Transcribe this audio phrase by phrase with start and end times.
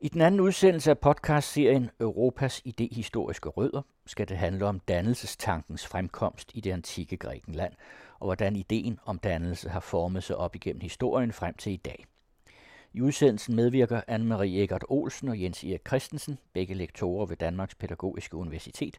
[0.00, 6.50] I den anden udsendelse af podcastserien Europas idehistoriske rødder skal det handle om dannelsestankens fremkomst
[6.54, 7.72] i det antikke Grækenland,
[8.18, 12.04] og hvordan ideen om dannelse har formet sig op igennem historien frem til i dag.
[12.92, 18.36] I udsendelsen medvirker Anne-Marie Egert Olsen og Jens Erik Christensen, begge lektorer ved Danmarks Pædagogiske
[18.36, 18.98] Universitet,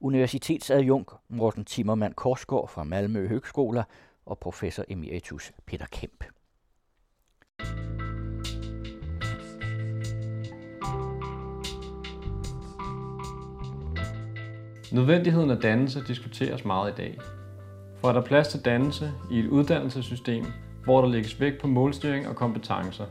[0.00, 3.84] universitetsadjunkt Morten Timmermand Korsgaard fra Malmø Høgskoler
[4.26, 6.24] og professor emeritus Peter Kemp.
[14.92, 17.18] Nødvendigheden af dannelse diskuteres meget i dag.
[17.96, 20.44] For er der plads til dannelse i et uddannelsessystem,
[20.84, 23.04] hvor der lægges vægt på målstyring og kompetencer?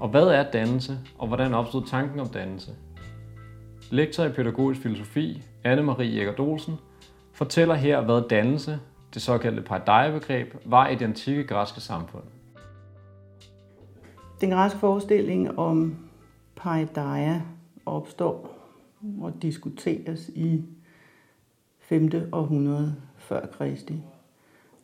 [0.00, 2.70] Og hvad er dannelse, og hvordan opstod tanken om dannelse?
[3.90, 6.74] Lektor i pædagogisk filosofi, Anne-Marie Egert Olsen,
[7.32, 8.80] fortæller her, hvad dannelse,
[9.14, 12.24] det såkaldte paideia-begreb, var i det antikke græske samfund.
[14.40, 15.96] Den græske forestilling om
[16.56, 17.42] paideia
[17.86, 18.54] opstår
[19.20, 20.64] og diskuteres i
[21.88, 22.10] 5.
[22.32, 23.94] århundrede før Kristi.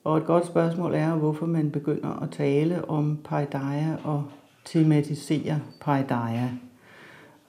[0.04, 4.24] Og et godt spørgsmål er, hvorfor man begynder at tale om paideia og
[4.64, 6.50] tematisere paideia.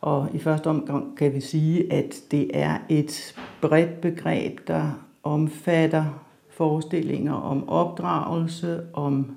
[0.02, 6.06] Og i første omgang kan vi sige, at det er et bredt begreb, der omfatter
[6.50, 9.36] forestillinger om opdragelse, om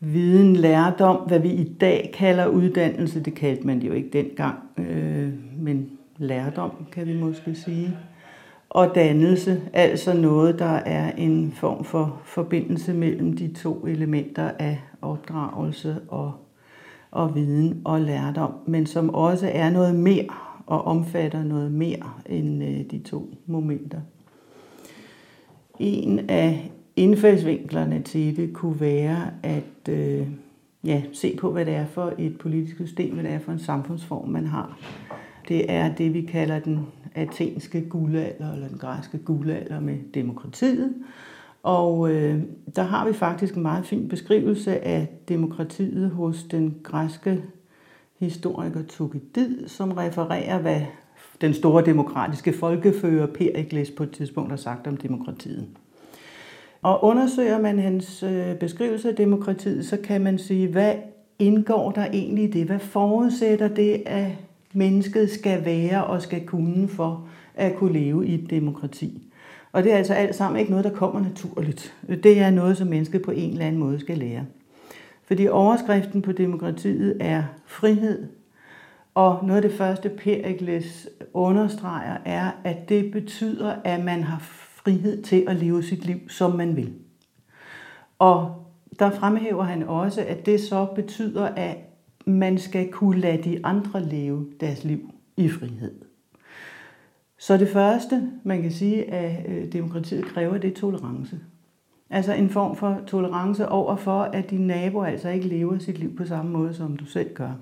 [0.00, 3.20] viden, lærdom, hvad vi i dag kalder uddannelse.
[3.20, 7.98] Det kaldte man det jo ikke dengang, øh, men lærdom kan vi måske sige
[8.74, 14.80] og dannelse, altså noget, der er en form for forbindelse mellem de to elementer af
[15.02, 16.32] opdragelse og,
[17.10, 20.26] og viden og lærdom, men som også er noget mere
[20.66, 24.00] og omfatter noget mere end øh, de to momenter.
[25.78, 30.26] En af indfaldsvinklerne til det kunne være at øh,
[30.84, 33.58] ja, se på, hvad det er for et politisk system, hvad det er for en
[33.58, 34.78] samfundsform, man har.
[35.48, 40.94] Det er det, vi kalder den athenske guldalder, eller den græske guldalder med demokratiet.
[41.62, 42.42] Og øh,
[42.76, 47.42] der har vi faktisk en meget fin beskrivelse af demokratiet hos den græske
[48.18, 50.80] historiker Tukidid, som refererer, hvad
[51.40, 55.66] den store demokratiske folkefører Perikles på et tidspunkt har sagt om demokratiet.
[56.82, 60.94] Og undersøger man hans øh, beskrivelse af demokratiet, så kan man sige, hvad
[61.38, 62.66] indgår der egentlig i det?
[62.66, 64.30] Hvad forudsætter det, at
[64.74, 69.32] mennesket skal være og skal kunne for at kunne leve i et demokrati.
[69.72, 71.94] Og det er altså alt sammen ikke noget, der kommer naturligt.
[72.08, 74.46] Det er noget, som mennesket på en eller anden måde skal lære.
[75.26, 78.28] Fordi overskriften på demokratiet er frihed.
[79.14, 84.38] Og noget af det første, Perikles understreger, er, at det betyder, at man har
[84.84, 86.92] frihed til at leve sit liv, som man vil.
[88.18, 88.64] Og
[88.98, 91.76] der fremhæver han også, at det så betyder, at
[92.24, 95.94] man skal kunne lade de andre leve deres liv i frihed.
[97.38, 101.40] Så det første, man kan sige, at øh, demokratiet kræver, det er tolerance.
[102.10, 106.16] Altså en form for tolerance over for, at din nabo altså ikke lever sit liv
[106.16, 107.52] på samme måde, som du selv gør.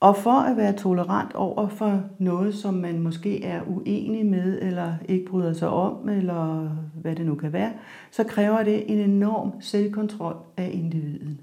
[0.00, 4.94] Og for at være tolerant over for noget, som man måske er uenig med, eller
[5.08, 7.72] ikke bryder sig om, eller hvad det nu kan være,
[8.10, 11.36] så kræver det en enorm selvkontrol af individet.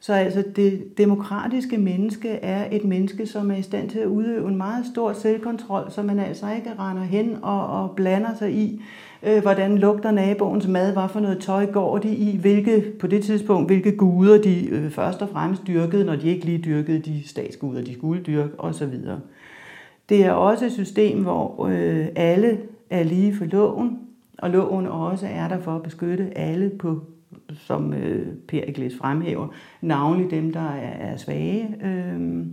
[0.00, 4.48] Så altså det demokratiske menneske er et menneske, som er i stand til at udøve
[4.48, 8.82] en meget stor selvkontrol, så man altså ikke render hen og, og blander sig i,
[9.22, 13.24] øh, hvordan lugter naboens mad, hvad for noget tøj går de i, hvilke, på det
[13.24, 17.28] tidspunkt, hvilke guder de øh, først og fremmest dyrkede, når de ikke lige dyrkede de
[17.28, 18.92] statsguder, de skulle dyrke osv.
[20.08, 22.58] Det er også et system, hvor øh, alle
[22.90, 23.98] er lige for loven,
[24.38, 27.00] og loven også er der for at beskytte alle på
[27.54, 29.48] som øh, Perikles fremhæver,
[29.80, 31.76] navnlig dem, der er, er svage.
[31.84, 32.46] Øh,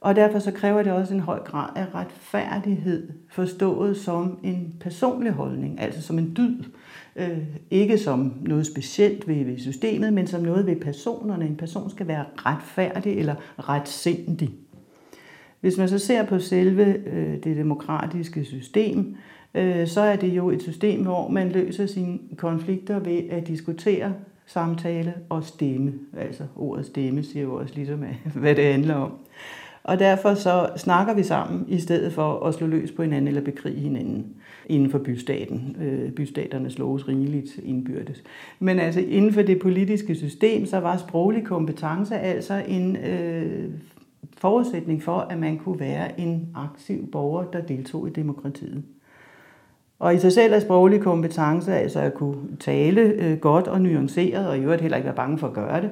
[0.00, 5.32] og derfor så kræver det også en høj grad af retfærdighed, forstået som en personlig
[5.32, 6.64] holdning, altså som en dyd.
[7.16, 7.38] Øh,
[7.70, 11.46] ikke som noget specielt ved, ved systemet, men som noget ved personerne.
[11.46, 14.50] En person skal være retfærdig eller retsindig.
[15.60, 19.16] Hvis man så ser på selve øh, det demokratiske system, øh,
[19.54, 24.14] Øh, så er det jo et system, hvor man løser sine konflikter ved at diskutere,
[24.46, 25.92] samtale og stemme.
[26.18, 28.04] Altså ordet stemme siger jo også ligesom,
[28.34, 29.12] hvad det handler om.
[29.82, 33.40] Og derfor så snakker vi sammen, i stedet for at slå løs på hinanden eller
[33.40, 34.26] bekrige hinanden
[34.66, 35.76] inden for bystaten.
[35.80, 38.22] Øh, bystaterne slås rigeligt indbyrdes.
[38.58, 43.70] Men altså inden for det politiske system, så var sproglig kompetence altså en øh,
[44.36, 48.82] forudsætning for, at man kunne være en aktiv borger, der deltog i demokratiet.
[49.98, 54.48] Og i sig selv er sproglig kompetence altså at kunne tale øh, godt og nuanceret,
[54.48, 55.90] og i øvrigt heller ikke være bange for at gøre det.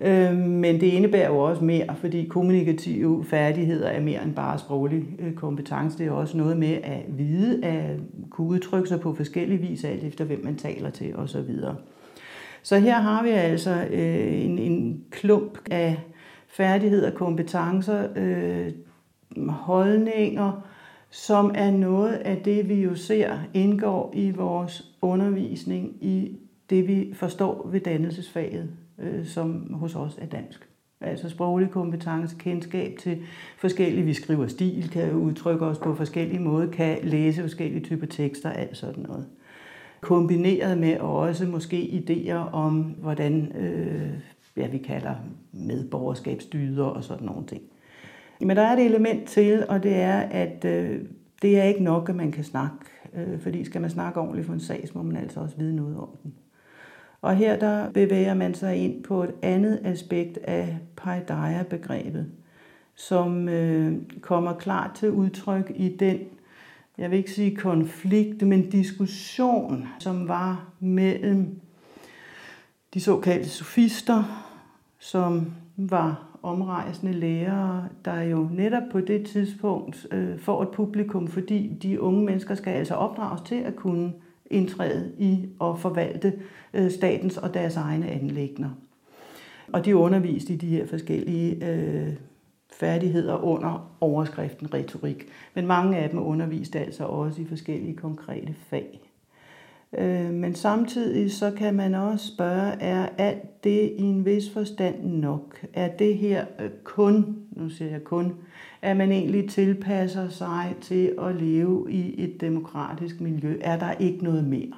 [0.00, 5.04] Øh, men det indebærer jo også mere, fordi kommunikative færdigheder er mere end bare sproglig
[5.18, 5.98] øh, kompetence.
[5.98, 7.96] Det er også noget med at vide, at
[8.30, 11.50] kunne udtrykke sig på forskellige vis, alt efter hvem man taler til osv.
[12.62, 16.00] Så her har vi altså øh, en, en klump af
[16.48, 18.72] færdigheder, kompetencer, øh,
[19.48, 20.64] holdninger,
[21.14, 26.38] som er noget af det, vi jo ser indgår i vores undervisning i
[26.70, 30.68] det, vi forstår ved dannelsesfaget, øh, som hos os er dansk.
[31.00, 33.22] Altså sproglig kompetence, kendskab til
[33.58, 38.50] forskellige, vi skriver stil, kan udtrykke os på forskellige måder, kan læse forskellige typer tekster,
[38.50, 39.26] alt sådan noget.
[40.00, 44.10] Kombineret med også måske idéer om, hvordan øh,
[44.56, 45.14] ja, vi kalder
[45.52, 47.62] medborgerskabsdyder og sådan nogle ting.
[48.40, 51.00] Men der er et element til, og det er, at øh,
[51.42, 52.76] det er ikke nok, at man kan snakke.
[53.14, 55.76] Øh, fordi skal man snakke ordentligt for en sag, så må man altså også vide
[55.76, 56.34] noget om den.
[57.22, 62.26] Og her der bevæger man sig ind på et andet aspekt af paideia-begrebet,
[62.94, 66.18] som øh, kommer klart til udtryk i den,
[66.98, 71.60] jeg vil ikke sige konflikt, men diskussion, som var mellem
[72.94, 74.50] de såkaldte sofister,
[74.98, 81.78] som var omrejsende lærere, der jo netop på det tidspunkt øh, får et publikum, fordi
[81.82, 84.12] de unge mennesker skal altså opdrages til at kunne
[84.46, 86.32] indtræde i og forvalte
[86.74, 88.70] øh, statens og deres egne anlægner.
[89.72, 92.12] Og de er undervist i de her forskellige øh,
[92.72, 95.26] færdigheder under overskriften retorik.
[95.54, 99.03] Men mange af dem er undervist altså også i forskellige konkrete fag.
[99.98, 105.04] Øh, men samtidig så kan man også spørge, er alt det i en vis forstand
[105.04, 105.66] nok?
[105.72, 108.34] Er det her øh, kun, nu siger jeg kun,
[108.82, 113.58] at man egentlig tilpasser sig til at leve i et demokratisk miljø?
[113.60, 114.72] Er der ikke noget mere?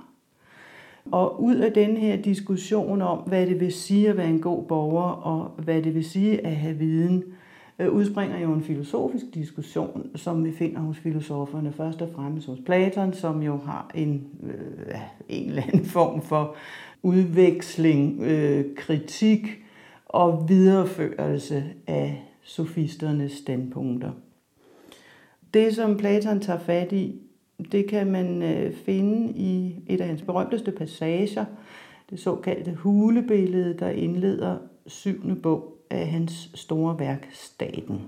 [1.12, 4.64] Og ud af den her diskussion om, hvad det vil sige at være en god
[4.64, 7.32] borger, og hvad det vil sige at have viden, øh,
[7.78, 11.72] Øh, udspringer jo en filosofisk diskussion, som vi finder hos filosoferne.
[11.72, 16.54] Først og fremmest hos Platon, som jo har en, øh, en eller anden form for
[17.02, 19.62] udveksling, øh, kritik
[20.06, 24.10] og videreførelse af sofisternes standpunkter.
[25.54, 27.20] Det, som Platon tager fat i,
[27.72, 31.44] det kan man øh, finde i et af hans berømteste passager,
[32.10, 38.00] det såkaldte hulebillede, der indleder syvende bog af hans store værk Staten.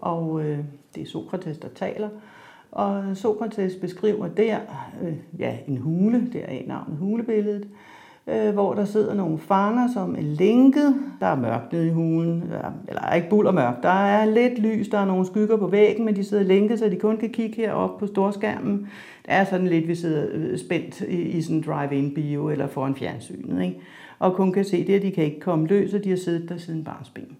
[0.00, 0.58] Og øh,
[0.94, 2.08] det er Sokrates, der taler.
[2.72, 4.58] Og Sokrates beskriver der
[5.02, 7.68] øh, ja, en hule, der er navnet hulebilledet,
[8.26, 10.94] øh, hvor der sidder nogle fanger, som er lænket.
[11.20, 12.42] Der er mørkt nede i hulen,
[12.88, 13.82] eller er ikke bul og mørkt.
[13.82, 16.88] Der er lidt lys, der er nogle skygger på væggen, men de sidder lænket, så
[16.88, 18.88] de kun kan kigge herop på storskærmen.
[19.22, 22.66] Det er sådan lidt, vi sidder øh, spændt i, i sådan en drive-in bio eller
[22.66, 23.64] foran fjernsynet.
[23.64, 23.80] Ikke?
[24.18, 26.48] Og kun kan se det, at de kan ikke komme løs, og de har siddet
[26.48, 27.36] der siden barnsben.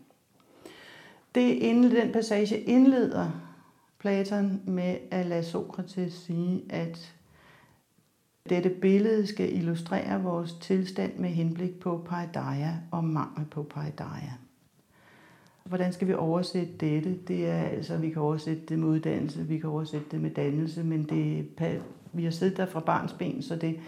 [1.34, 3.30] Det den passage indleder
[3.98, 7.14] Platon med at lade Sokrates sige, at
[8.48, 14.32] dette billede skal illustrere vores tilstand med henblik på paideia og mangel på paideia.
[15.64, 17.18] Hvordan skal vi oversætte dette?
[17.28, 20.84] Det er altså, vi kan oversætte det med uddannelse, vi kan oversætte det med dannelse,
[20.84, 21.46] men det,
[22.12, 23.80] vi har siddet der fra barns ben, så det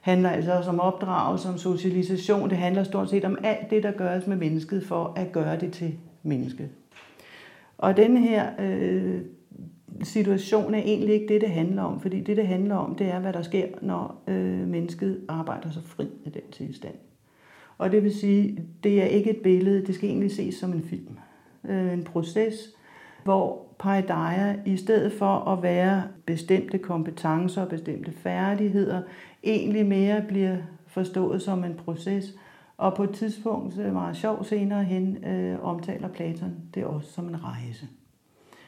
[0.00, 2.50] handler altså også om opdragelse, om socialisation.
[2.50, 5.72] Det handler stort set om alt det, der gøres med mennesket for at gøre det
[5.72, 6.68] til menneske.
[7.78, 9.20] Og den her øh,
[10.02, 13.20] situation er egentlig ikke det, det handler om, fordi det, det handler om, det er,
[13.20, 16.94] hvad der sker, når øh, mennesket arbejder sig fri af den tilstand.
[17.78, 20.82] Og det vil sige, det er ikke et billede, det skal egentlig ses som en
[20.82, 21.18] film.
[21.68, 22.54] Øh, en proces,
[23.24, 29.02] hvor paideia i stedet for at være bestemte kompetencer og bestemte færdigheder,
[29.44, 30.56] egentlig mere bliver
[30.86, 32.34] forstået som en proces.
[32.76, 37.28] Og på et tidspunkt, det meget sjovt senere hen, øh, omtaler Platon det også som
[37.28, 37.88] en rejse.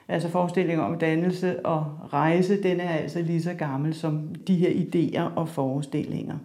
[0.09, 4.71] Altså forestillingen om dannelse og rejse, den er altså lige så gammel som de her
[4.71, 6.39] idéer og forestillinger.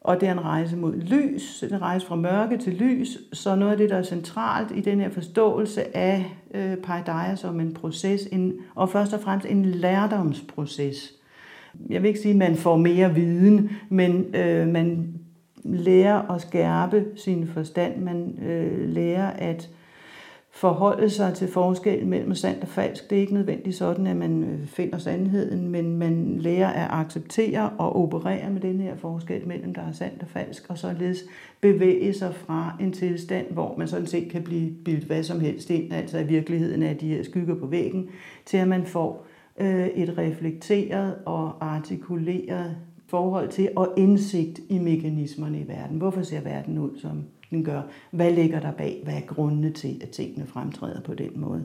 [0.00, 3.18] Og det er en rejse mod lys, en rejse fra mørke til lys.
[3.32, 7.60] Så noget af det, der er centralt i den her forståelse af øh, paideia som
[7.60, 11.15] en proces, en, og først og fremmest en lærdomsproces.
[11.90, 15.14] Jeg vil ikke sige, at man får mere viden, men øh, man
[15.64, 18.00] lærer at skærpe sin forstand.
[18.00, 19.70] Man øh, lærer at
[20.56, 23.10] forholde sig til forskel mellem sandt og falsk.
[23.10, 27.70] Det er ikke nødvendigt sådan, at man øh, finder sandheden, men man lærer at acceptere
[27.78, 31.24] og operere med den her forskel mellem, der er sandt og falsk, og således
[31.60, 35.70] bevæge sig fra en tilstand, hvor man sådan set kan blive bildt hvad som helst
[35.70, 38.08] ind, altså i virkeligheden af de her skygger på væggen,
[38.46, 39.25] til at man får
[39.60, 45.98] øh, et reflekteret og artikuleret forhold til og indsigt i mekanismerne i verden.
[45.98, 47.82] Hvorfor ser verden ud, som den gør?
[48.10, 49.00] Hvad ligger der bag?
[49.04, 51.64] Hvad er grundene til, at tingene fremtræder på den måde?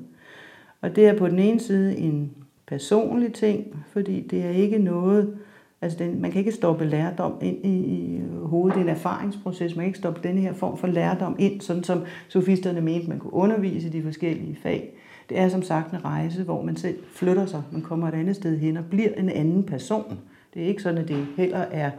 [0.81, 2.31] Og det er på den ene side en
[2.67, 5.37] personlig ting, fordi det er ikke noget,
[5.81, 9.75] altså den, man kan ikke stoppe lærdom ind i, i hovedet, det er en erfaringsproces,
[9.75, 13.19] man kan ikke stoppe den her form for lærdom ind, sådan som sofisterne mente, man
[13.19, 14.93] kunne undervise i de forskellige fag.
[15.31, 18.35] Det er som sagt en rejse, hvor man selv flytter sig, man kommer et andet
[18.35, 20.19] sted hen og bliver en anden person.
[20.53, 21.91] Det er ikke sådan, at det heller er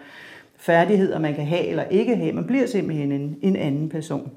[0.56, 2.32] færdigheder, man kan have eller ikke have.
[2.32, 4.30] Man bliver simpelthen en, en anden person.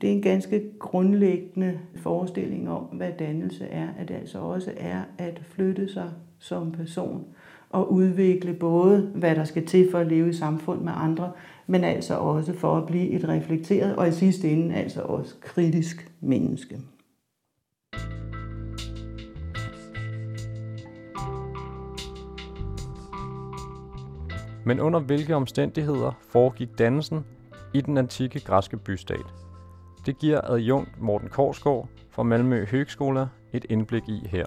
[0.00, 5.00] Det er en ganske grundlæggende forestilling om, hvad dannelse er, at det altså også er
[5.18, 7.24] at flytte sig som person
[7.70, 11.32] og udvikle både, hvad der skal til for at leve i samfund med andre,
[11.66, 16.10] men altså også for at blive et reflekteret og i sidste ende altså også kritisk
[16.20, 16.78] menneske.
[24.64, 27.24] Men under hvilke omstændigheder foregik dannelsen
[27.74, 29.26] i den antikke græske bystat?
[30.06, 34.46] Det giver adjunkt Morten Korsgaard fra Malmø Høgskole et indblik i her.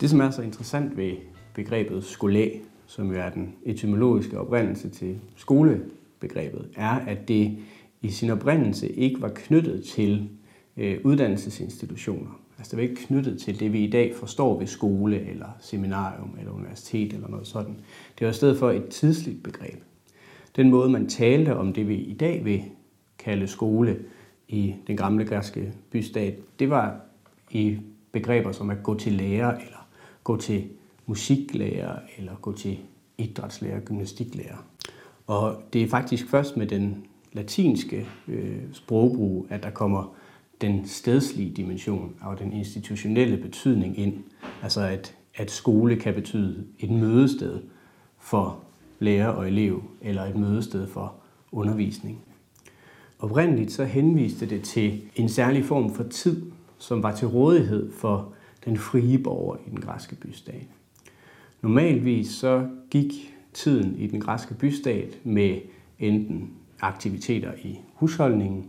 [0.00, 1.12] Det, som er så interessant ved
[1.54, 2.50] begrebet skolæ,
[2.86, 7.58] som jo er den etymologiske oprindelse til skolebegrebet, er, at det
[8.02, 10.30] i sin oprindelse ikke var knyttet til
[10.76, 12.40] øh, uddannelsesinstitutioner.
[12.58, 16.36] Altså det var ikke knyttet til det, vi i dag forstår ved skole, eller seminarium,
[16.38, 17.76] eller universitet, eller noget sådan.
[18.18, 19.82] Det var i stedet for et tidsligt begreb.
[20.56, 22.62] Den måde, man talte om det, vi i dag vil
[23.18, 23.98] kalde skole
[24.48, 27.00] i den gamle græske bystat, det var
[27.50, 27.78] i
[28.12, 29.88] begreber som at gå til lærer, eller
[30.24, 30.64] gå til
[31.06, 32.78] musiklærer, eller gå til
[33.18, 34.66] idrætslærer, gymnastiklærer.
[35.26, 40.14] Og det er faktisk først med den latinske øh, sprogbrug, at der kommer
[40.64, 44.14] den stedslige dimension og den institutionelle betydning ind.
[44.62, 47.60] Altså at, at skole kan betyde et mødested
[48.18, 48.60] for
[48.98, 51.14] lærer og elev, eller et mødested for
[51.52, 52.18] undervisning.
[53.18, 56.42] Oprindeligt så henviste det til en særlig form for tid,
[56.78, 58.32] som var til rådighed for
[58.64, 60.66] den frie borger i den græske bystat.
[61.62, 65.58] Normalvis så gik tiden i den græske bystat med
[65.98, 68.66] enten aktiviteter i husholdningen,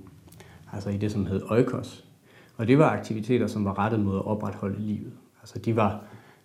[0.75, 2.05] altså i det, som hed oikos.
[2.58, 5.12] Og det var aktiviteter, som var rettet mod at opretholde livet.
[5.41, 6.01] Altså de var,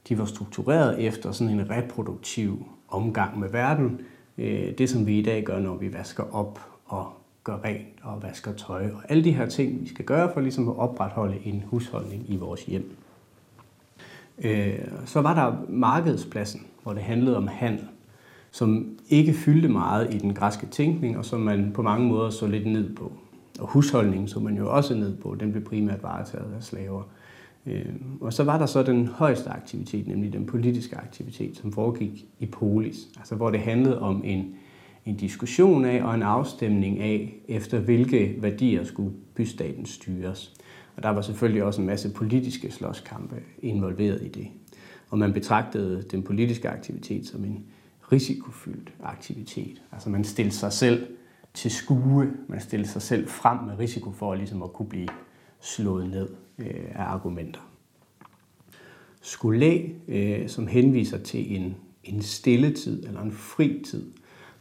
[0.08, 4.00] de var struktureret efter sådan en reproduktiv omgang med verden.
[4.38, 7.12] Øh, det, som vi i dag gør, når vi vasker op og
[7.44, 8.90] gør rent og vasker tøj.
[8.90, 12.37] Og alle de her ting, vi skal gøre for ligesom at opretholde en husholdning i
[12.37, 12.96] vores hjem.
[14.44, 17.88] Øh, så var der markedspladsen, hvor det handlede om handel,
[18.50, 22.46] som ikke fyldte meget i den græske tænkning, og som man på mange måder så
[22.46, 23.12] lidt ned på.
[23.60, 27.02] Og husholdningen så man jo også ned på, den blev primært varetaget af slaver.
[27.66, 32.26] Øhm, og så var der så den højeste aktivitet, nemlig den politiske aktivitet, som foregik
[32.38, 34.54] i polis, altså hvor det handlede om en,
[35.04, 40.54] en diskussion af og en afstemning af, efter hvilke værdier skulle bystaten styres.
[40.96, 44.46] Og der var selvfølgelig også en masse politiske slåskampe involveret i det.
[45.10, 47.64] Og man betragtede den politiske aktivitet som en
[48.12, 49.82] risikofyldt aktivitet.
[49.92, 51.06] Altså man stillede sig selv
[51.54, 55.09] til skue, man stillede sig selv frem med risiko for ligesom at kunne blive
[55.61, 56.28] slået ned
[56.59, 57.61] øh, af argumenter.
[59.23, 64.12] Skolæ, øh, som henviser til en, en stilletid eller en fri tid,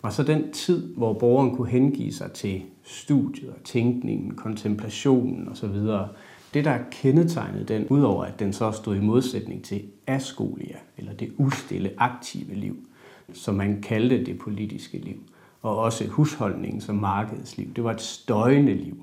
[0.01, 5.75] var så den tid, hvor borgeren kunne hengive sig til studiet, og tænkningen, kontemplationen osv.
[6.53, 11.33] Det, der kendetegnede den, udover at den så stod i modsætning til askolia, eller det
[11.37, 12.77] ustille, aktive liv,
[13.33, 15.17] som man kaldte det politiske liv,
[15.61, 17.73] og også husholdningen som markedsliv.
[17.73, 18.97] Det var et støjende liv,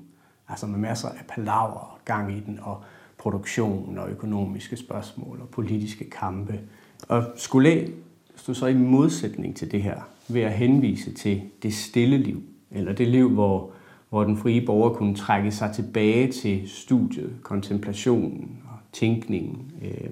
[0.49, 2.83] altså med masser af palaver og gang i den, og
[3.17, 6.59] produktion og økonomiske spørgsmål og politiske kampe.
[7.07, 7.93] Og skulle
[8.35, 12.93] stod så i modsætning til det her ved at henvise til det stille liv, eller
[12.93, 13.71] det liv, hvor,
[14.09, 20.09] hvor den frie borger kunne trække sig tilbage til studiet, kontemplationen og tænkningen, øh,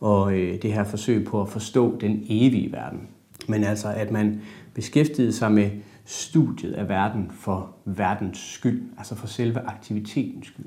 [0.00, 3.08] og øh, det her forsøg på at forstå den evige verden.
[3.48, 4.40] Men altså, at man
[4.74, 5.70] beskæftigede sig med
[6.04, 10.66] studiet af verden for verdens skyld, altså for selve aktivitetens skyld.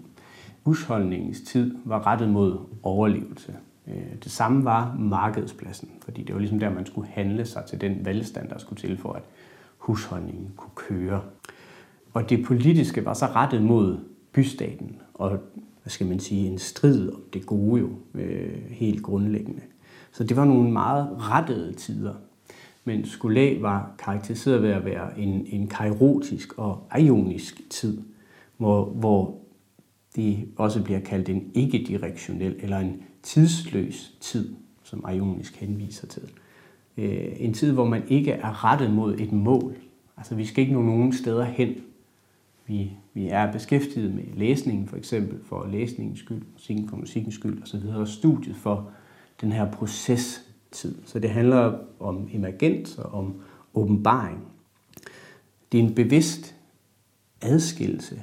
[0.64, 3.56] Husholdningens tid var rettet mod overlevelse.
[3.88, 7.82] Øh, det samme var markedspladsen, fordi det var ligesom der, man skulle handle sig til
[7.82, 9.24] den velstand, der skulle til for, at
[9.78, 11.22] husholdningen kunne køre.
[12.14, 13.98] Og det politiske var så rettet mod
[14.32, 15.30] bystaten, og
[15.84, 19.62] hvad skal man sige, en strid om det gode jo, øh, helt grundlæggende.
[20.12, 22.14] Så det var nogle meget rettede tider.
[22.90, 28.02] Men skolæ var karakteriseret ved at være en, en kairotisk og ionisk tid,
[28.58, 29.38] hvor, hvor
[30.16, 34.56] det også bliver kaldt en ikke-direktionel eller en tidsløs tid.
[34.84, 36.22] som Ionisk henviser til.
[36.98, 39.76] Øh, en tid, hvor man ikke er rettet mod et mål.
[40.18, 41.76] Altså vi skal ikke nå nogen steder hen.
[42.68, 47.64] Vi, vi er beskæftiget med læsningen for eksempel, for læsningens skyld, musikken for musikkens skyld
[47.64, 48.92] osv., og studiet for
[49.42, 50.96] den her proces, tid.
[51.06, 53.34] Så det handler om emergens og om
[53.74, 54.40] åbenbaring.
[55.72, 56.56] Det er en bevidst
[57.42, 58.22] adskillelse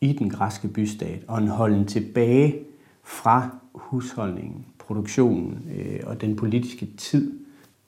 [0.00, 2.58] i den græske bystat og en holden tilbage
[3.04, 7.38] fra husholdningen, produktionen øh, og den politiske tid.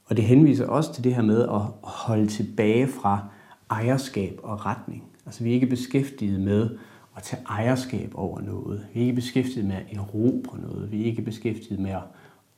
[0.04, 3.28] Og det henviser også til det her med at holde tilbage fra
[3.70, 5.04] ejerskab og retning.
[5.26, 6.70] Altså vi er ikke beskæftiget med
[7.16, 8.86] at tage ejerskab over noget.
[8.94, 10.92] Vi er ikke beskæftiget med at erobre noget.
[10.92, 12.02] Vi er ikke beskæftiget med at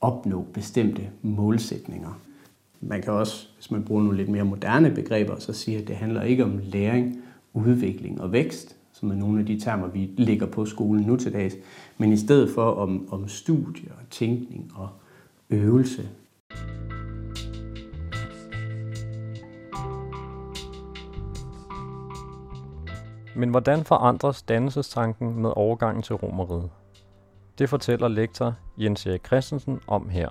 [0.01, 2.19] opnå bestemte målsætninger.
[2.81, 5.95] Man kan også, hvis man bruger nogle lidt mere moderne begreber, så sige, at det
[5.95, 7.21] handler ikke om læring,
[7.53, 11.33] udvikling og vækst, som er nogle af de termer, vi ligger på skolen nu til
[11.33, 11.55] dags,
[11.97, 14.89] men i stedet for om, om studie og tænkning og
[15.49, 16.09] øvelse.
[23.35, 26.69] Men hvordan forandres dannelsestanken med overgangen til romeriet?
[27.61, 30.29] Det fortæller lektor Jens Erik Christensen om her.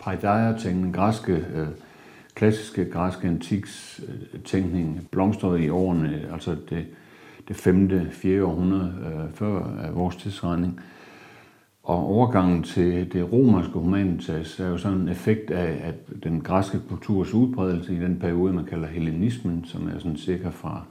[0.00, 1.68] Paideia-tænkningen, græske, øh,
[2.34, 6.86] klassiske græske antiks øh, tænkning blomstrede i årene, altså det,
[7.48, 8.10] det 5.
[8.10, 8.44] 4.
[8.44, 10.80] århundrede øh, før øh, vores tidsregning.
[11.82, 16.80] Og overgangen til det romerske humanitas er jo sådan en effekt af at den græske
[16.88, 20.82] kulturs udbredelse i den periode, man kalder hellenismen, som er sådan cirka fra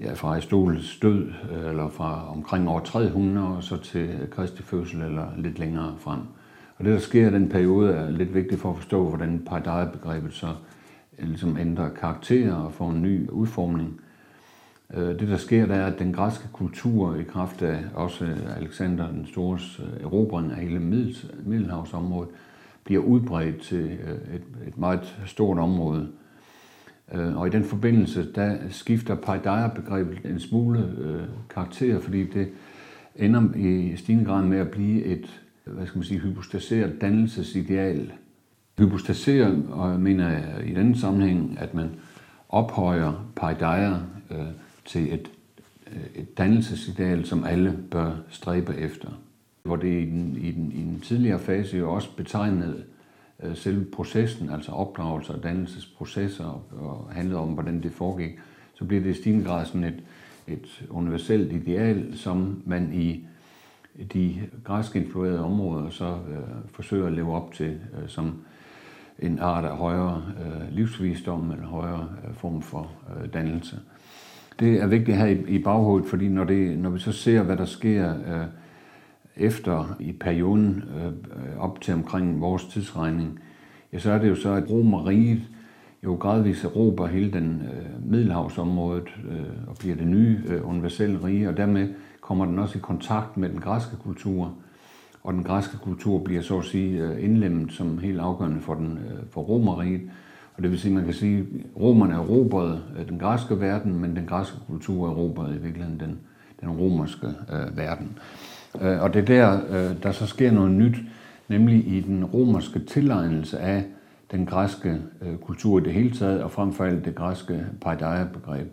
[0.00, 1.32] ja, fra Aristoteles død,
[1.68, 6.20] eller fra omkring år 300 og så til Kristi fødsel, eller lidt længere frem.
[6.78, 10.32] Og det, der sker i den periode, er lidt vigtigt for at forstå, hvordan paradigmebegrebet
[10.32, 10.54] så
[11.18, 14.00] øh, ligesom ændrer karakter og får en ny udformning.
[14.94, 18.26] Øh, det, der sker, der er, at den græske kultur, i kraft af også
[18.56, 20.80] Alexander den Stores øh, erobring af hele
[21.44, 22.30] Middelhavsområdet,
[22.84, 23.84] bliver udbredt til
[24.34, 26.08] et, et meget stort område.
[27.14, 32.48] Øh, og i den forbindelse, der skifter paideia-begrebet en smule øh, karakter, fordi det
[33.16, 38.12] ender i stigende grad med at blive et, hvad skal man sige, hypostaseret dannelsesideal.
[38.78, 41.90] Hypostaseret, og jeg mener jeg i denne sammenhæng, at man
[42.48, 43.92] ophøjer paideia
[44.30, 44.46] øh,
[44.84, 45.30] til et,
[45.92, 49.08] øh, et dannelsesideal, som alle bør stræbe efter.
[49.62, 52.97] Hvor det i den, i den, i den tidligere fase jo også betegnede Øh,
[53.42, 58.38] Øh, selve processen, altså opdragelse og dannelsesprocesser, og handlede om, hvordan det foregik,
[58.74, 60.02] så bliver det i stigende grad sådan et,
[60.46, 63.24] et universelt ideal, som man i
[64.12, 68.38] de græsk influerede områder så øh, forsøger at leve op til øh, som
[69.18, 73.80] en art af højere øh, livsvisdom eller højere øh, form for øh, dannelse.
[74.60, 77.56] Det er vigtigt her i, i baghovedet, fordi når, det, når vi så ser, hvad
[77.56, 78.46] der sker øh,
[79.38, 83.40] efter i perioden øh, op til omkring vores tidsregning,
[83.92, 85.42] ja, så er det jo så, at Romeriet
[86.04, 91.48] jo gradvist erobrer hele den øh, middelhavsområdet øh, og bliver det nye øh, universelle rige,
[91.48, 91.88] og dermed
[92.20, 94.54] kommer den også i kontakt med den græske kultur,
[95.22, 98.98] og den græske kultur bliver så at sige øh, indlemmet som helt afgørende for, den,
[98.98, 100.00] øh, for Romeriet.
[100.56, 101.46] Og det vil sige, man kan sige, at
[101.80, 106.18] romerne erobrede øh, den græske verden, men den græske kultur erobrede i virkeligheden den,
[106.60, 108.18] den romerske øh, verden.
[108.80, 110.96] Øh, og det er der, øh, der så sker noget nyt,
[111.48, 113.84] nemlig i den romerske tilegnelse af
[114.30, 118.72] den græske øh, kultur i det hele taget, og frem for alt det græske paideia-begreb.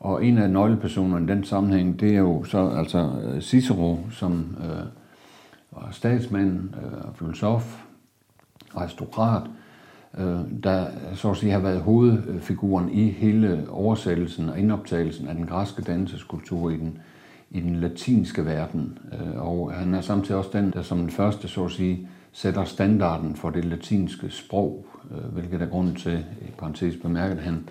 [0.00, 4.86] Og en af nøglepersonerne i den sammenhæng, det er jo så altså Cicero, som øh,
[5.70, 7.82] var statsmand, øh, filosof,
[8.74, 9.42] aristokrat,
[10.18, 15.46] øh, der så at sige har været hovedfiguren i hele oversættelsen og indoptagelsen af den
[15.46, 16.98] græske dannelseskultur i den
[17.54, 18.98] i den latinske verden.
[19.12, 22.64] Øh, og han er samtidig også den, der som den første, så at sige, sætter
[22.64, 27.68] standarden for det latinske sprog, øh, hvilket er grund til, i parentes bemærket, at han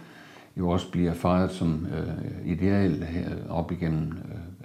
[0.58, 4.14] jo også bliver fejret som øh, ideal her op igennem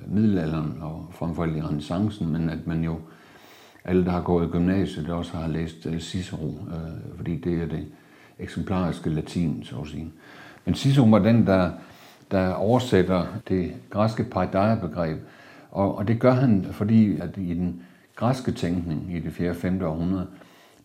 [0.06, 3.00] middelalderen og frem for alt i renaissancen, men at man jo,
[3.84, 6.54] alle der har gået i gymnasiet, også har læst Cicero,
[7.16, 7.86] fordi det er det
[8.38, 10.12] eksemplariske latin, så at sige.
[10.64, 11.70] Men Cicero var den, der
[12.30, 15.18] der oversætter det græske paideia-begreb.
[15.70, 17.82] Og, og det gør han, fordi at i den
[18.16, 19.50] græske tænkning i det 4.
[19.50, 19.82] og 5.
[19.82, 20.26] århundrede,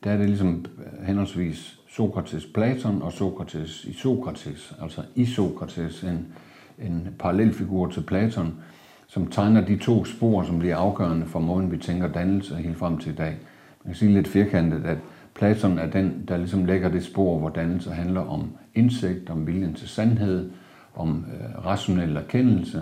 [0.03, 6.03] der er det ligesom øh, henholdsvis Sokrates Platon og Sokrates i Sokrates, altså i Sokrates,
[6.03, 6.27] en,
[6.79, 8.53] en parallelfigur til Platon,
[9.08, 12.97] som tegner de to spor, som bliver afgørende for måden, vi tænker dannelse helt frem
[12.97, 13.38] til i dag.
[13.84, 14.97] Man kan sige lidt firkantet, at
[15.36, 19.73] Platon er den, der ligesom lægger det spor, hvor dannelse handler om indsigt, om viljen
[19.73, 20.49] til sandhed,
[20.95, 22.82] om øh, rationel erkendelse,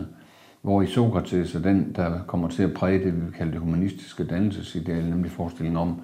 [0.61, 3.59] hvor i Sokrates er den, der kommer til at præge det, vi vil kalde det
[3.59, 6.01] humanistiske dannelsesideal, nemlig forestillingen om,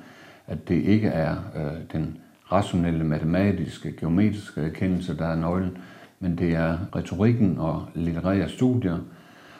[0.47, 2.17] at det ikke er øh, den
[2.51, 5.77] rationelle, matematiske, geometriske erkendelse, der er nøglen,
[6.19, 8.97] men det er retorikken og litterære studier.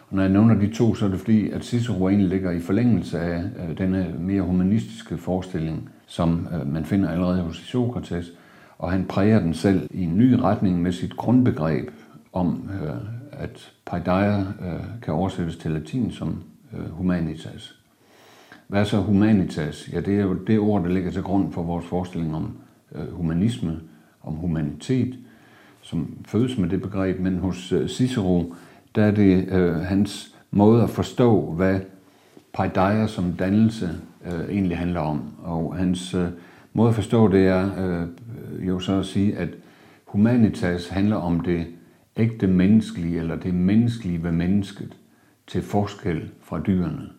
[0.10, 2.60] Og når jeg nævner de to, så er det fordi, at Cicero egentlig ligger i
[2.60, 8.31] forlængelse af øh, denne mere humanistiske forestilling, som øh, man finder allerede hos Sokrates,
[8.77, 11.89] og han præger den selv i en ny retning med sit grundbegreb
[12.34, 12.96] om, øh,
[13.32, 16.44] at paideia øh, kan oversættes til latin som
[16.78, 17.76] øh, humanitas.
[18.68, 19.90] Hvad er så humanitas?
[19.94, 22.58] Ja, det er jo det ord, der ligger til grund for vores forestilling om
[22.96, 23.80] øh, humanisme,
[24.24, 25.20] om humanitet,
[25.82, 28.54] som fødes med det begreb, men hos Cicero,
[28.96, 31.80] der er det øh, hans måde at forstå, hvad
[32.54, 33.90] paideia som dannelse
[34.26, 35.34] øh, egentlig handler om.
[35.44, 36.28] Og hans øh,
[36.74, 38.08] måde at forstå det er øh,
[38.68, 39.50] jo så at sige, at
[40.06, 41.68] humanitas handler om det
[42.17, 44.97] ægte menneskelige, eller det menneskelige ved mennesket,
[45.47, 47.10] til forskel fra dyrene.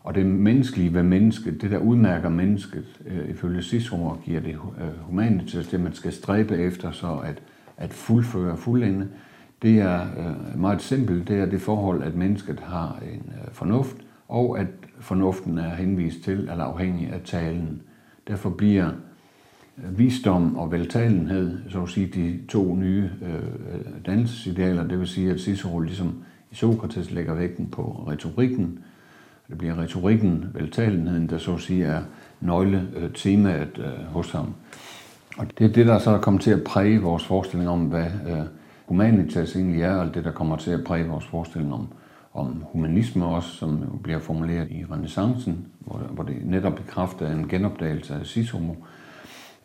[0.00, 5.00] Og det menneskelige ved mennesket, det der udmærker mennesket, øh, ifølge Cicero giver det øh,
[5.02, 7.42] humanitas, det man skal stræbe efter, så at,
[7.76, 9.08] at fuldføre, fuldende,
[9.62, 11.28] det er øh, meget simpelt.
[11.28, 13.96] Det er det forhold, at mennesket har en øh, fornuft,
[14.28, 14.66] og at
[15.00, 17.82] fornuften er henvist til eller afhængig af talen.
[18.28, 18.90] Derfor bliver
[19.76, 24.88] visdom og veltalenhed, så at sige, de to nye øh, dannelsesidealer.
[24.88, 26.14] Det vil sige, at Cicero ligesom
[26.50, 28.78] i Sokrates lægger vægten på retorikken.
[29.48, 32.02] Det bliver retorikken, veltalenheden, der så at sige er
[32.40, 34.54] nøgletemaet øh, øh, hos ham.
[35.38, 38.06] Og det er det, der så er kommet til at præge vores forestilling om, hvad
[38.28, 38.42] øh,
[38.86, 41.88] humanitas egentlig er, og det, der kommer til at præge vores forestilling om,
[42.34, 47.32] om humanisme også, som bliver formuleret i renaissancen, hvor, hvor det netop i kraft af
[47.32, 48.76] en genopdagelse af Cicero,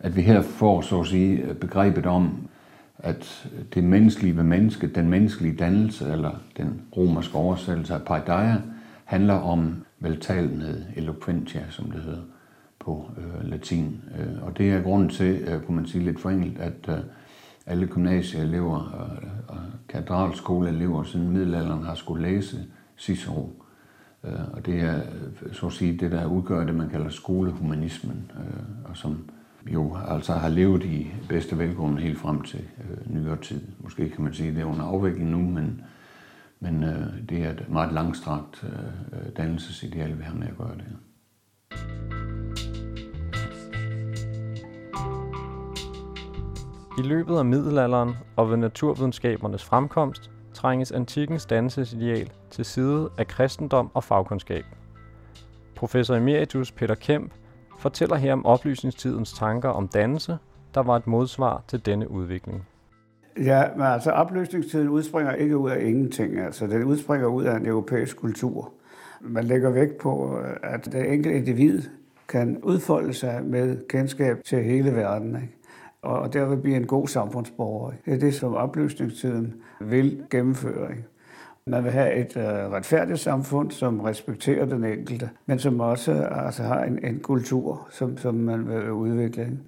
[0.03, 2.47] at vi her får, så at sige, begrebet om,
[2.97, 8.61] at det menneskelige ved mennesket, den menneskelige dannelse, eller den romerske oversættelse af paideia,
[9.05, 12.21] handler om veltalenhed, eloquentia, som det hedder
[12.79, 14.01] på øh, latin.
[14.19, 16.95] Øh, og det er grunden til, øh, kunne man sige lidt forenkelt, at øh,
[17.65, 19.09] alle gymnasieelever og,
[19.47, 19.57] og
[19.89, 22.57] katedralskoleelever siden middelalderen har skulle læse
[22.97, 23.49] Cicero.
[24.23, 28.31] Øh, og det er øh, så at sige det, der udgør det, man kalder skolehumanismen,
[28.39, 29.29] øh, og som
[29.67, 33.61] jo altså har levet i bedste velgående helt frem til øh, nyere tid.
[33.79, 35.81] Måske kan man sige, at det er under afvikling nu, men,
[36.59, 40.75] men øh, det er et meget langstrakt øh, øh, dannelsesideal, vi har med at gøre
[40.77, 40.85] det.
[46.99, 53.91] I løbet af middelalderen og ved naturvidenskabernes fremkomst trænges antikkens dannelsesideal til side af kristendom
[53.93, 54.65] og fagkundskab.
[55.75, 57.33] Professor emeritus Peter Kemp
[57.81, 60.37] fortæller her om oplysningstidens tanker om dannelse,
[60.73, 62.67] der var et modsvar til denne udvikling.
[63.37, 66.39] Ja, men altså oplysningstiden udspringer ikke ud af ingenting.
[66.39, 68.73] Altså, den udspringer ud af en europæisk kultur.
[69.21, 71.81] Man lægger vægt på, øh, at det enkelte individ
[72.27, 75.35] kan udfolde sig med kendskab til hele verden.
[75.35, 75.57] Ikke?
[76.01, 77.91] og derved blive en god samfundsborger.
[78.05, 80.91] Det er det, som oplysningstiden vil gennemføre.
[80.91, 81.03] Ikke?
[81.65, 86.63] Man vil have et øh, retfærdigt samfund, som respekterer den enkelte, men som også altså,
[86.63, 89.59] har en, en kultur, som, som man vil udvikle.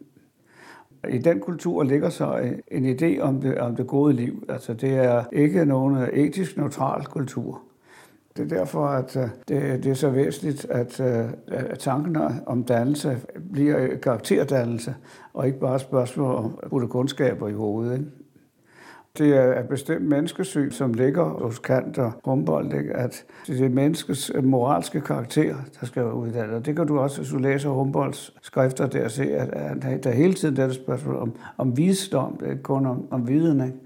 [1.09, 4.45] I den kultur ligger så en idé om det, om det gode liv.
[4.49, 7.61] Altså det er ikke nogen etisk neutral kultur.
[8.37, 12.63] Det er derfor, at øh, det, det er så væsentligt, at, øh, at tanken om
[12.63, 13.17] dannelse
[13.51, 14.95] bliver karakterdannelse,
[15.33, 17.93] og ikke bare spørgsmål om at putte kundskaber i hovedet.
[17.93, 18.05] Ikke?
[19.17, 22.93] Det er et bestemt menneskesyn, som ligger hos Kant og Humboldt, ikke?
[22.93, 26.65] at det er menneskets øh, moralske karakter, der skal være uddannet.
[26.65, 30.59] det kan du også, hvis du læser Humboldts skrifter der, se, at der hele tiden
[30.59, 33.61] er det spørgsmål om, om visdom, det kun om, om viden.
[33.61, 33.77] Ikke?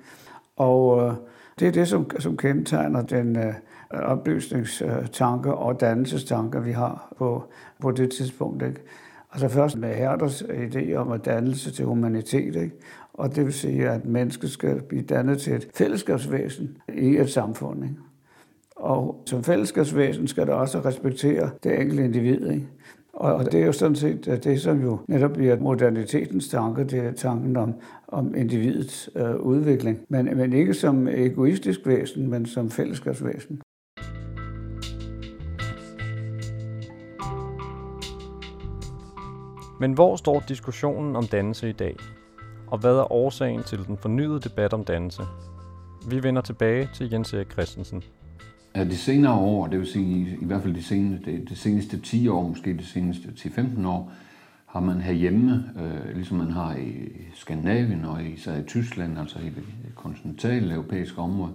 [0.55, 1.13] Og øh,
[1.59, 3.53] det er det, som, som kendetegner den, øh,
[3.91, 7.43] oplysningstanke og dannelsestanke, vi har på,
[7.81, 8.63] på det tidspunkt.
[8.63, 8.81] Ikke?
[9.31, 12.75] Altså først med Herders idé om at dannelse til humanitet, ikke?
[13.17, 17.83] Og det vil sige, at mennesket skal blive dannet til et fællesskabsvæsen i et samfund.
[17.83, 17.95] Ikke?
[18.75, 22.49] Og som fællesskabsvæsen skal det også respektere det enkelte individ.
[22.51, 22.67] Ikke?
[23.13, 27.11] Og det er jo sådan set det, som jo netop bliver modernitetens tanke, det er
[27.11, 27.73] tanken om,
[28.07, 29.99] om individets øh, udvikling.
[30.09, 33.61] Men, men ikke som egoistisk væsen, men som fællesskabsvæsen.
[39.79, 41.95] Men hvor står diskussionen om dannelse i dag?
[42.67, 45.21] Og hvad er årsagen til den fornyede debat om dannelse?
[46.09, 48.03] Vi vender tilbage til Jens Erik Christensen.
[48.75, 51.99] Ja, de senere år, det vil sige i hvert fald de seneste, de, de seneste
[51.99, 54.11] 10 år, måske de seneste 10-15 år,
[54.65, 59.45] har man herhjemme, øh, ligesom man har i Skandinavien og især i Tyskland, altså i
[59.45, 59.63] det
[59.95, 61.51] kontinentale europæiske område,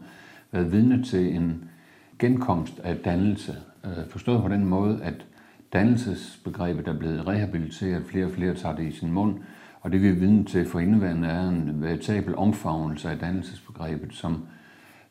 [0.53, 1.65] været vidne til en
[2.19, 3.57] genkomst af dannelse.
[3.85, 5.15] Øh, forstået på den måde, at
[5.73, 9.39] dannelsesbegrebet er blevet rehabiliteret, flere og flere tager det i sin mund,
[9.83, 14.43] og det vi er vidne til for indværende er en veritabel omfavnelse af dannelsesbegrebet som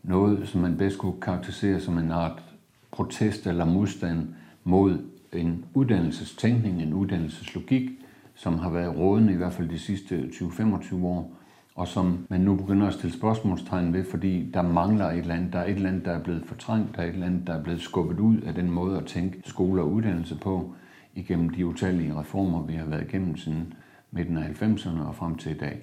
[0.03, 2.43] noget, som man bedst kunne karakterisere som en art
[2.91, 4.27] protest eller modstand
[4.63, 4.97] mod
[5.33, 7.89] en uddannelsestænkning, en uddannelseslogik,
[8.35, 11.33] som har været rådende i hvert fald de sidste 20-25 år,
[11.75, 15.53] og som man nu begynder at stille spørgsmålstegn ved, fordi der mangler et eller andet.
[15.53, 17.53] Der er et eller andet, der er blevet fortrængt, der er et eller andet, der
[17.53, 20.75] er blevet skubbet ud af den måde at tænke skole og uddannelse på
[21.15, 23.73] igennem de utallige reformer, vi har været igennem siden
[24.11, 25.81] midten af 90'erne og frem til i dag.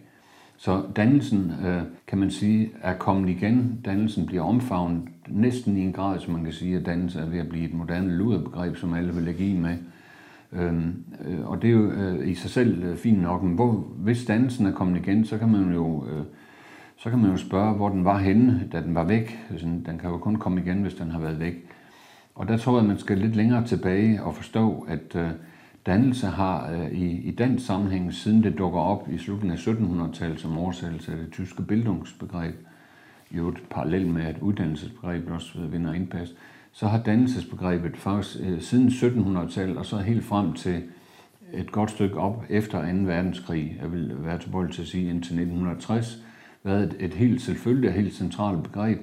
[0.57, 3.81] Så dannelsen, øh, kan man sige, er kommet igen.
[3.85, 7.39] Dannelsen bliver omfavnet næsten i en grad, som man kan sige, at dannelse er ved
[7.39, 9.77] at blive et moderne luderbegreb, som alle vil lægge i med.
[10.53, 13.73] Øhm, øh, og det er jo øh, i sig selv øh, fint nok, men hvor,
[13.97, 16.25] hvis dansen er kommet igen, så kan man jo øh,
[16.99, 19.39] så kan man jo spørge, hvor den var henne, da den var væk.
[19.51, 21.55] Altså, den kan jo kun komme igen, hvis den har været væk.
[22.35, 25.29] Og der tror jeg, at man skal lidt længere tilbage og forstå, at øh,
[25.89, 30.41] dannelse har øh, i, i dansk sammenhæng, siden det dukker op i slutningen af 1700-tallet
[30.41, 32.55] som oversættelse af det tyske bildungsbegreb,
[33.31, 36.35] jo et parallel med, at uddannelsesbegrebet også øh, vinder indpas,
[36.73, 40.83] så har dannelsesbegrebet faktisk øh, siden 1700-tallet og så helt frem til
[41.53, 42.99] et godt stykke op efter 2.
[42.99, 46.25] verdenskrig, jeg vil være tilbøjelig til at sige indtil 1960,
[46.65, 48.99] været et, et helt selvfølgeligt og helt centralt begreb,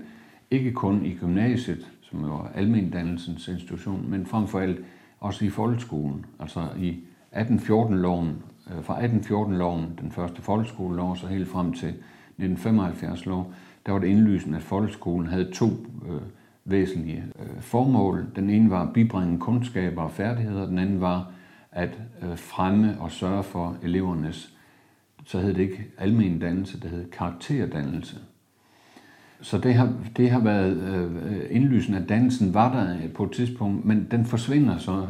[0.51, 4.79] ikke kun i gymnasiet, som jo er almendannelsens institution, men frem for alt
[5.19, 6.25] også i folkeskolen.
[6.39, 6.99] Altså i
[7.33, 8.43] 1814-loven,
[8.75, 11.93] øh, fra 1814-loven, den første folkeskolelov, så helt frem til
[12.41, 13.53] 1975-lov,
[13.85, 15.67] der var det indlysende, at folkeskolen havde to
[16.09, 16.21] øh,
[16.65, 18.25] væsentlige øh, formål.
[18.35, 21.31] Den ene var at bibringe kundskaber og færdigheder, den anden var
[21.71, 24.53] at øh, fremme og sørge for elevernes,
[25.25, 28.17] så hed det ikke almen dannelse, det hed karakterdannelse.
[29.41, 33.31] Så det har, det har været øh, indlysende, at dansen var der øh, på et
[33.31, 35.07] tidspunkt, men den forsvinder så,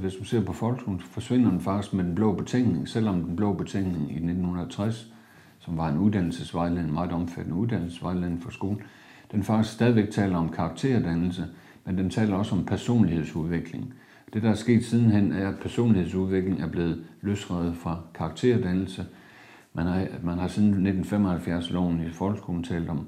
[0.00, 3.52] hvis man ser på folkeskolen, forsvinder den faktisk med den blå betingning, selvom den blå
[3.52, 5.12] betingning i 1960,
[5.58, 8.80] som var en uddannelsesvejledning, en meget omfattende uddannelsesvejledning for skolen,
[9.32, 11.44] den faktisk stadigvæk taler om karakterdannelse,
[11.84, 13.94] men den taler også om personlighedsudvikling.
[14.34, 19.06] Det, der er sket sidenhen, er, at personlighedsudvikling er blevet løsredet fra karakterdannelse.
[19.74, 23.06] Man har, man har siden 1975-loven i folkeskolen talt om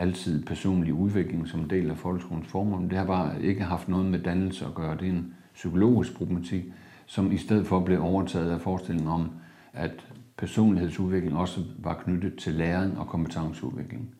[0.00, 4.18] altid personlig udvikling som del af folkeskolens formål, det har bare ikke haft noget med
[4.18, 4.96] dannelse at gøre.
[4.96, 6.64] Det er en psykologisk problematik,
[7.06, 9.30] som i stedet for blev overtaget af forestillingen om,
[9.72, 14.10] at personlighedsudvikling også var knyttet til læring og kompetenceudvikling.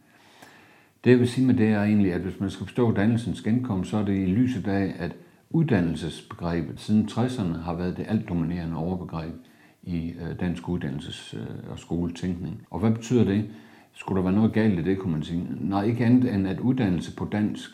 [1.05, 3.90] Det jeg vil sige med det er egentlig, at hvis man skal forstå dannelsens genkomst,
[3.90, 5.12] så er det i lyset af, at
[5.51, 9.35] uddannelsesbegrebet siden 60'erne har været det alt dominerende overbegreb
[9.83, 12.62] i øh, dansk uddannelses- øh, og skoletænkning.
[12.71, 13.45] Og hvad betyder det?
[13.92, 15.46] Skulle der være noget galt i det, kunne man sige?
[15.61, 17.70] Nej, ikke andet end, at uddannelse på dansk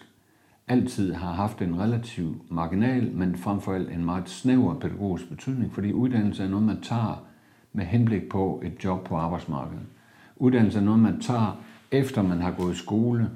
[0.69, 5.73] altid har haft en relativ marginal, men frem for alt en meget snæver pædagogisk betydning,
[5.73, 7.25] fordi uddannelse er noget, man tager
[7.73, 9.87] med henblik på et job på arbejdsmarkedet.
[10.37, 11.61] Uddannelse er noget, man tager
[11.93, 13.31] efter man har gået i skole.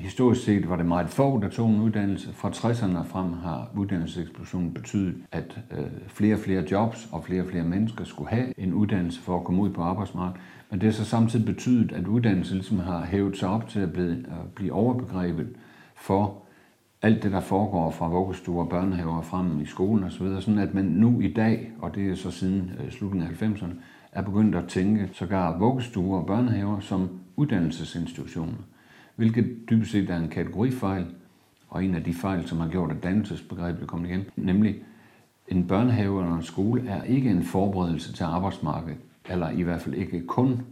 [0.00, 2.32] Historisk set var det meget få, der tog en uddannelse.
[2.32, 7.48] Fra 60'erne frem har uddannelseseksplosionen betydet, at øh, flere og flere jobs og flere og
[7.48, 10.40] flere mennesker skulle have en uddannelse for at komme ud på arbejdsmarkedet.
[10.70, 13.92] Men det har så samtidig betydet, at uddannelse ligesom har hævet sig op til at
[13.92, 15.48] blive, at blive overbegrebet
[15.96, 16.42] for
[17.02, 20.84] alt det, der foregår fra vuggestuer og børnehaver frem i skolen osv., sådan at man
[20.84, 23.74] nu i dag, og det er så siden øh, slutningen af 90'erne,
[24.12, 28.58] er begyndt at tænke sågar vuggestuer og børnehaver som uddannelsesinstitutioner,
[29.20, 31.06] hvilket dybest set er en kategorifejl,
[31.68, 34.76] og en af de fejl, som har gjort, at dannelsesbegrebet er kommet igen, nemlig
[35.48, 38.98] en børnehave eller en skole er ikke en forberedelse til arbejdsmarkedet,
[39.30, 40.62] eller i hvert fald ikke kun.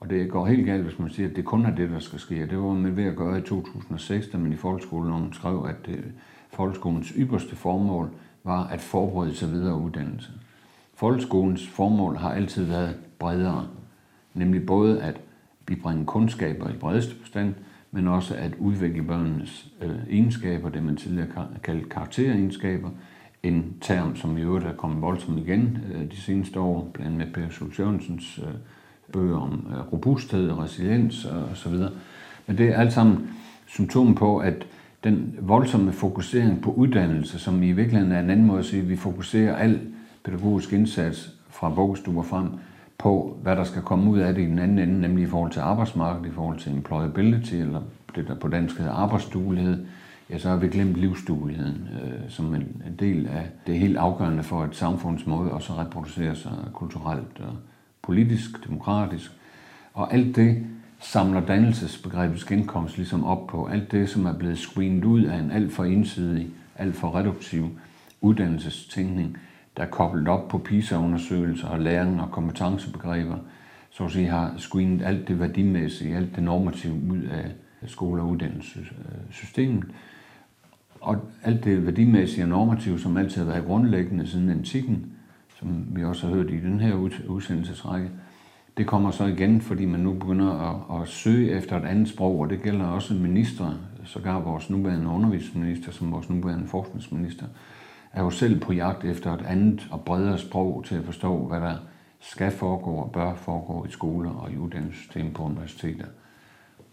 [0.00, 2.18] Og det går helt galt, hvis man siger, at det kun er det, der skal
[2.18, 2.46] ske.
[2.46, 6.04] Det var man ved at gøre i 2006, da man i folkeskolen skrev, at øh,
[6.52, 8.10] folkeskolens ypperste formål
[8.44, 10.30] var at forberede sig videre uddannelse.
[10.94, 13.68] Folkeskolens formål har altid været bredere,
[14.34, 15.20] nemlig både at
[15.70, 17.54] bibringe kundskaber i bredeste forstand,
[17.92, 21.28] men også at udvikle børnenes øh, egenskaber, det man tidligere
[21.62, 22.90] kaldte karakteregenskaber,
[23.42, 27.26] en term, som i øvrigt er kommet voldsomt igen øh, de seneste år, blandt andet
[27.26, 28.54] med Per Schultz Jørgensens øh,
[29.12, 31.90] bøger om øh, robusthed, resiliens og, og så videre.
[32.46, 33.30] Men det er alt sammen
[33.66, 34.66] symptom på, at
[35.04, 38.88] den voldsomme fokusering på uddannelse, som i virkeligheden er en anden måde at sige, at
[38.88, 39.80] vi fokuserer al
[40.24, 42.46] pædagogisk indsats fra vuggestuer frem
[43.02, 45.52] på, hvad der skal komme ud af det i den anden ende, nemlig i forhold
[45.52, 47.80] til arbejdsmarkedet, i forhold til employability, eller
[48.14, 49.86] det der på dansk hedder arbejdsduelighed,
[50.30, 54.42] ja, så har vi glemt livsdueligheden øh, som en, en del af det helt afgørende
[54.42, 57.56] for et samfunds måde også at reproducere sig kulturelt og
[58.02, 59.30] politisk, demokratisk.
[59.94, 60.66] Og alt det
[61.00, 63.66] samler dannelsesbegrebets genkomst ligesom op på.
[63.66, 67.70] Alt det, som er blevet screenet ud af en alt for ensidig, alt for reduktiv
[68.20, 69.36] uddannelsestænkning,
[69.76, 73.36] der er koblet op på PISA-undersøgelser og læring og kompetencebegreber,
[73.90, 77.52] så at sige har screenet alt det værdimæssige, alt det normative ud af
[77.86, 79.84] skole- og uddannelsessystemet.
[81.00, 85.12] Og alt det værdimæssige og normative, som altid har været grundlæggende siden antikken,
[85.58, 86.94] som vi også har hørt i den her
[87.28, 88.10] udsendelsesrække,
[88.76, 92.40] det kommer så igen, fordi man nu begynder at, at søge efter et andet sprog,
[92.40, 97.46] og det gælder også ministre, sågar vores nuværende undervisningsminister, som vores nuværende forskningsminister,
[98.12, 101.60] er jo selv på jagt efter et andet og bredere sprog til at forstå, hvad
[101.60, 101.76] der
[102.20, 106.06] skal foregå og bør foregå i skoler og i uddannelsessystemet på universiteter.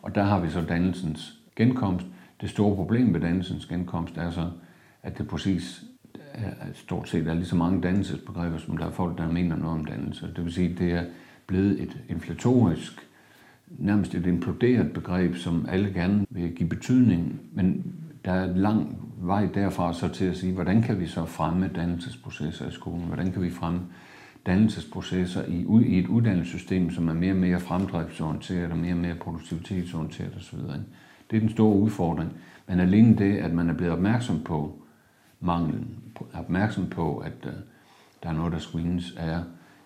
[0.02, 2.06] Og der har vi så dannelsens genkomst.
[2.42, 4.50] Det store problem ved dannelsens genkomst er så,
[5.04, 5.84] at det præcis
[6.34, 9.80] er, stort set er lige så mange dannelsesbegreber, som der er folk, der mener noget
[9.80, 10.28] om dannelse.
[10.36, 11.04] Det vil sige, at det er
[11.48, 13.08] blevet et inflatorisk,
[13.68, 19.46] nærmest et imploderet begreb, som alle gerne vil give betydning, men der er lang vej
[19.54, 23.08] derfra så til at sige, hvordan kan vi så fremme dannelsesprocesser i skolen?
[23.08, 23.82] Hvordan kan vi fremme
[24.48, 29.16] dannelsesprocesser i, i et uddannelsessystem, som er mere og mere fremdriftsorienteret og mere og mere
[29.16, 30.60] produktivitetsorienteret osv.
[31.32, 32.34] Det er den store udfordring.
[32.68, 34.80] Men alene det, at man er blevet opmærksom på
[35.40, 35.88] manglen,
[36.34, 37.52] opmærksom på, at uh,
[38.24, 39.44] der er noget, der screens, er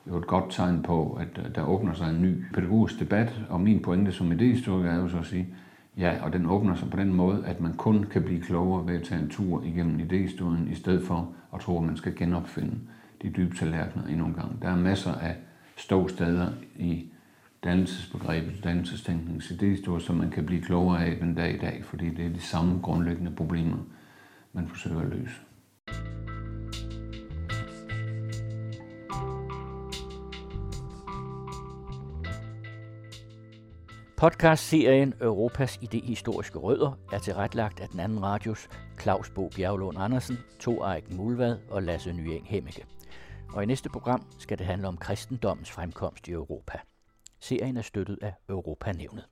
[0.08, 3.62] jo et godt tegn på, at uh, der åbner sig en ny pædagogisk debat, og
[3.62, 5.48] min pointe som idéhistoriker er jo så at sige,
[5.98, 8.96] ja, og den åbner sig på den måde, at man kun kan blive klogere ved
[8.96, 12.80] at tage en tur igennem idéhistorien, i stedet for at tro, at man skal genopfinde
[13.22, 14.62] de dybe tallerkener endnu en gang.
[14.62, 15.36] Der er masser af
[15.78, 17.06] ståsteder i
[17.64, 22.26] dannelsesbegrebet, dannelsestænkningens idéhistorie, som man kan blive klogere af den dag i dag, fordi det
[22.26, 23.78] er de samme grundlæggende problemer,
[24.54, 25.42] man forsøger at løse.
[34.22, 38.70] Podcast-serien Europas idehistoriske rødder er tilrettelagt af den anden radios
[39.02, 42.86] Claus Bo Bjerglund Andersen, To Eik Mulvad og Lasse Nyeng Hemmeke.
[43.54, 46.80] Og i næste program skal det handle om kristendommens fremkomst i Europa.
[47.40, 49.26] Serien er støttet af Europanævnet.